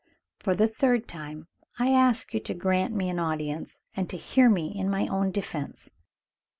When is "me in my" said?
4.49-5.05